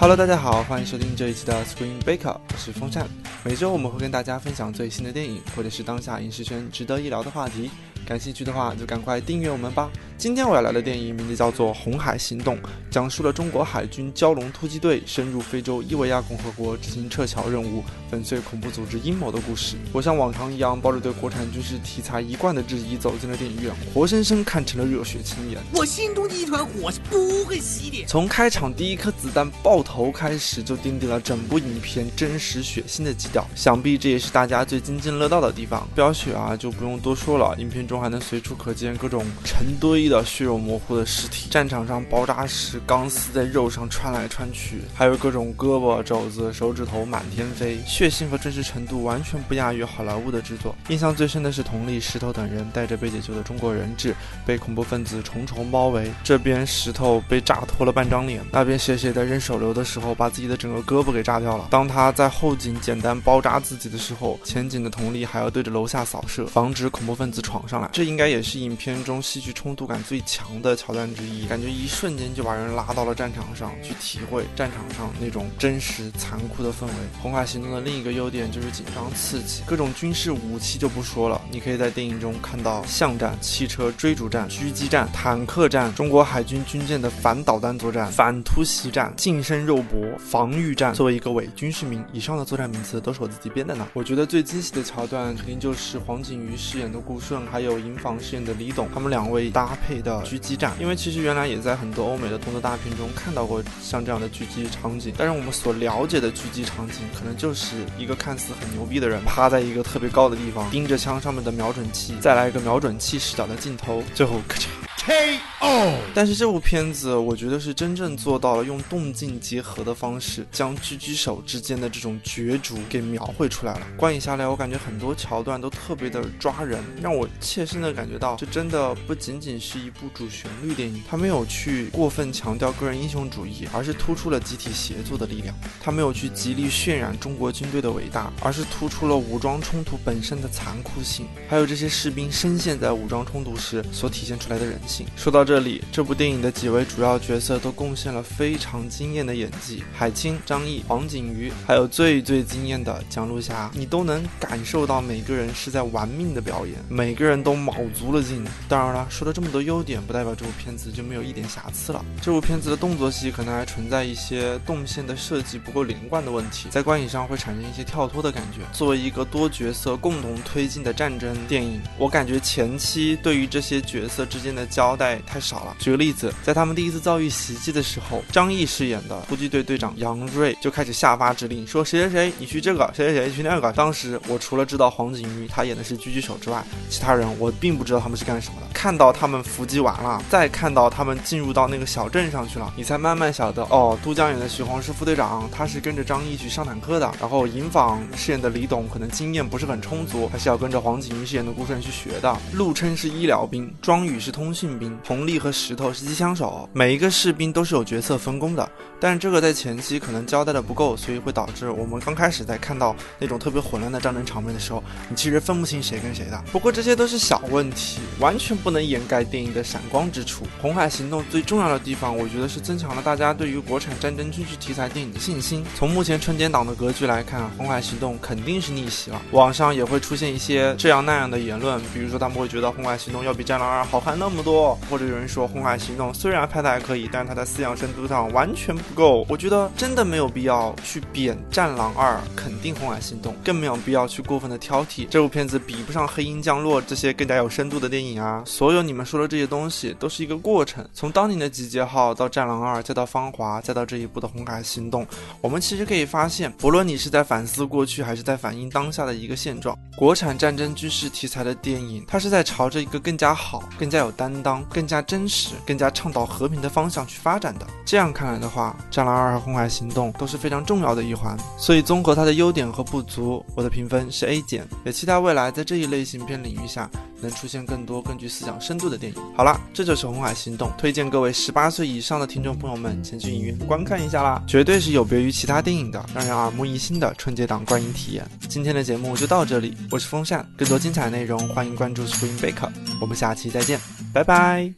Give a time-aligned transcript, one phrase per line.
[0.00, 3.06] Hello，大家好，欢迎收听这一期的 Screen Baker，我是风扇。
[3.44, 7.70] 每周我们会跟大家分享最新的电影，或者是当下影视圈值得一聊的话题。
[8.06, 9.90] 感兴趣的话，就赶快订阅我们吧。
[10.20, 12.54] 今天我要聊的电影名字叫做《红海行动》，
[12.90, 19.76] 讲述了中国海军蛟龙突击队深入非洲伊维亚共和国执行撤侨任务，粉碎恐怖组织阴谋的故事。
[19.94, 25.58] 我像往常一样，抱着对国产军事题材一贯的质疑，走进了电影院，活生生看成了热血青年。
[25.72, 28.04] 我心中的一团火是不会熄的。
[28.06, 33.42] 从开场第一颗子弹爆头开始，就奠定了整部影片真实血腥的基调。
[33.54, 35.88] 想必这也是大家最津津乐道的地方。
[35.94, 40.90] 飙血啊，就不用多说了，影片中还能随处可见各种成堆的血肉模糊。
[40.90, 50.74] 的尸体，战场上包扎时钢丝在肉上穿来穿去，还有各种胳膊肘子、手指头满天飞，血腥和真实程度完全不亚于好莱坞的制作。
[50.88, 54.12] 印象最深的是佟丽、石头等人带着被解救的中国人质，
[54.44, 56.10] 被恐怖分子重重包围。
[56.24, 61.68] 这边石头被炸脱了半张脸，那边谢谢在扔手榴的时候把自己的整个胳膊给炸掉了。
[61.70, 67.88] 当他在后颈简单包扎自己的时候，前景的佟丽还要对着楼下扫射，防止恐怖分子闯上来。
[67.92, 70.70] 这应该也是影片中戏剧冲突感最强的。
[70.80, 76.92] 桥段之一，感觉一瞬间就把人拉到了战场上去体会战场上那种真实残酷的氛围。
[77.20, 90.94] 红海行动的另一个优点就是紧张刺激，各种军事武器就不说了，你可以在电影中看到巷战、汽车追逐战、狙击战、坦克战、中国海军军舰的反导弹作战、反突袭战、近身肉搏、防御战。
[90.94, 93.86] 作为一个伪军事迷，以上的作战名词都是我自己编的呢。
[93.92, 100.74] 我觉得最惊喜的桥段肯定就是黄景瑜饰演的顾顺，还有营房饰演的李董，他们两位搭配的狙击战。
[100.78, 115.38] 因为其实原来也在很多欧美的动作大片中看到过像这样的狙击场景，但是我们所了解的狙击场景，可能就是一个看似很牛逼的人趴在一个特别高的地方，盯着枪上面的瞄准器，再来一个瞄准器视角的镜头，最后咔嚓。
[115.60, 123.86] 哦但是这部片子，我觉得是真正做到了用动静结合的方式，将狙击手之间的这种角逐给描绘出来了。
[123.96, 145.06] 观影下来，我感觉很多桥段都特别的抓人，让我切身的感觉到，这真的不仅仅是一部主旋律电影，它没有去过分强调个人英雄主义，而是突出了集体协作的力量；它没有去极力渲染中国军队的伟大，而是突出了武装冲突本身的残酷性，还有这些士兵深陷在武装冲突时所体现出来的人性。
[145.16, 158.44] 说到这这里，这部电影的几位主要角色都贡献了非常惊艳的演技，海清、张译、黄景瑜，还有最最惊艳的蒋璐霞，你都能感受到每个人是在玩命的表演，每个人都卯足了劲。
[158.68, 162.04] 当然了，说了这么多优点，不代表这部片子就没有一点瑕疵了。
[162.22, 168.60] 这部片子的动作戏可能还存在一些动线的设计不够连贯的问题，在观影上会产生一些跳脱的感觉。
[168.72, 175.76] 作为一个多角色共同推进的战争电影，我感觉前期对于这些角色之间的交代太少了。
[175.78, 183.72] 举个例子，在他们第一次遭遇袭击的时候，张译饰演的突击队队长杨锐就开始下发指令，说谁谁谁你去这个，谁谁谁去那个。
[183.72, 188.66] 当时我除了知道黄景瑜他演的是狙击手之外，其他人我并不知道他们是干什么的。
[188.72, 197.12] 看到他们伏击完了，再看到他们进入到那个小镇上去了，你才慢慢晓得哦，都江演的徐晃是副队长，他是跟着张译去上坦克的。
[197.20, 202.36] 然后尹昉饰演的李董可能经验不是很充足，还是要跟着黄景瑜饰演的顾顺去学的。
[202.54, 204.70] 陆琛是医疗兵，庄宇是通讯。
[204.80, 208.68] 兵佟丽和石头是机枪手，每一个士兵都是有角色分工的，
[208.98, 216.42] 但是这个在前期可能交代的不够，所以会导致我们刚开始在看到那种特别混乱的战争场面的时候，你其实分不清谁跟谁的。
[216.50, 220.44] 不过这些都是小问题，完全不能掩盖电影的闪光之处。
[220.60, 225.64] 红海行动最重要的地方，我觉得是增强了大家对于国产战争军事题材电影的信心。
[225.76, 229.22] 从目前春节档的格局来看，红海行动肯定是逆袭了。
[229.30, 234.78] 网上也会出现一些这样那样的言论，比如说他们会觉得红海行动要比战狼二好看那么多。
[234.90, 239.26] 或者有人人说《红海行动》虽然拍的还可以，但是它的思想深度上完全不够。
[239.28, 248.42] 我觉得真的没有必要去贬《战狼二》，肯定《红海行动》，更没有必要去过分的挑剔这部片子比不上《黑鹰降落》这些更加有深度的电影啊。
[248.46, 255.04] 所有你们说的这些东西都是一个过程，从当年的《集结号》到《战狼二》，再到《芳华》，再到这一部的《红海行动》，
[255.42, 264.64] 我们其实可以发现，不论你是在反思过去，还是在反映当下的一个现状，国产战争军事题材的电影，它是在朝着一个更加好、更加有担当。
[264.70, 267.66] 更加真实、更加倡导和平的方向去发展的。
[267.84, 271.36] 这样看来的话，《战狼二》和《红海行动》都是非常重要的一环。
[271.58, 274.64] 所以综合它的优点和不足，我的评分是 A 减。
[274.84, 276.88] 也期待未来在这一类型片领域下
[277.20, 279.20] 能出现更多更具思想深度的电影。
[279.36, 288.24] 好了，这就是《红海行动》，推荐各位十八岁以上的听众朋友们前去影院观看一下啦，绝对是有别于其他电影的，让人耳目一新的春节档观影体验。
[288.48, 292.70] 今天的节目就到这里，我是风扇，更多精彩内容欢迎关注 Screen Baker，
[293.00, 293.80] 我们下期再见，
[294.12, 294.72] 拜拜。